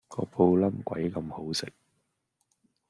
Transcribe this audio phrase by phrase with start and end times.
[0.07, 1.71] 個布冧鬼咁好食